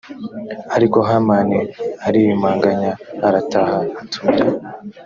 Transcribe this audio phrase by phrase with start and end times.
[0.75, 1.57] ariko hamani
[2.07, 2.91] ariyumanganya
[3.27, 4.47] arataha atumira